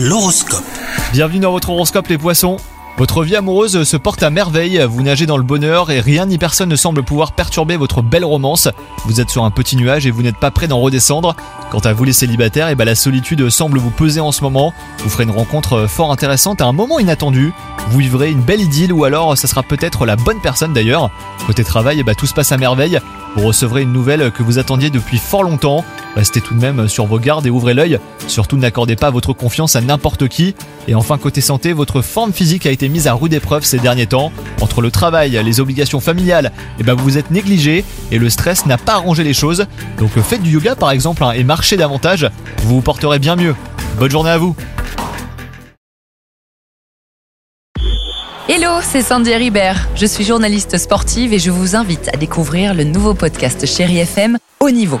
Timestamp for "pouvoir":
7.02-7.32